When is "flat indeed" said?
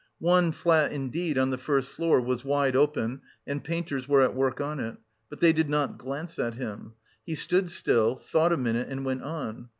0.51-1.37